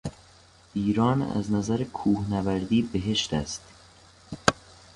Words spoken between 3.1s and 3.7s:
است.